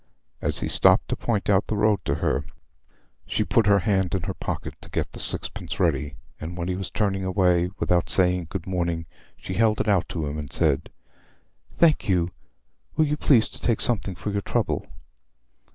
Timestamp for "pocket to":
4.33-4.89